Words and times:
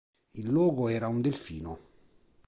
Il 0.33 0.51
logo 0.51 0.87
era 0.87 1.07
un 1.07 1.21
delfino. 1.21 1.77